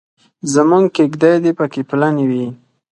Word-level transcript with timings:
زموږ 0.53 0.85
کېږدۍ 0.95 1.35
دې 1.43 1.51
پکې 1.57 1.81
پلنې 1.89 2.25
وي. 2.29 2.45